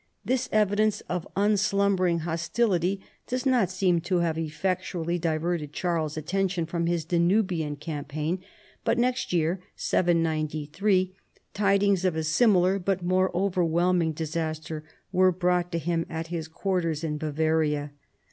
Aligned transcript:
This 0.25 0.49
evidence 0.51 1.01
of 1.01 1.27
unslumbering 1.35 2.21
hostility 2.21 3.01
does 3.27 3.45
not 3.45 3.69
seem 3.69 4.01
to 4.01 4.17
have 4.17 4.35
effectually 4.35 5.19
diverted 5.19 5.73
Charles's 5.73 6.17
attention 6.17 6.65
from 6.65 6.87
his 6.87 7.05
Danubian 7.05 7.75
campaign, 7.79 8.39
but 8.83 8.97
next 8.97 9.31
year 9.31 9.59
(793) 9.75 11.13
tidings 11.53 12.03
of 12.03 12.15
a 12.15 12.23
similar 12.23 12.79
but 12.79 13.05
more 13.05 13.29
over 13.37 13.63
whelming 13.63 14.13
disaster 14.13 14.83
were 15.11 15.31
brought 15.31 15.71
to 15.71 15.77
him 15.77 16.07
at 16.09 16.27
his 16.29 16.47
quarters 16.47 17.03
in 17.03 17.19
Bavaria. 17.19 17.91